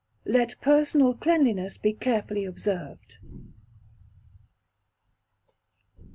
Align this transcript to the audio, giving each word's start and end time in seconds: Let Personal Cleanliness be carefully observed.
Let 0.25 0.59
Personal 0.61 1.13
Cleanliness 1.13 1.77
be 1.77 1.93
carefully 1.93 2.43
observed. 2.43 3.17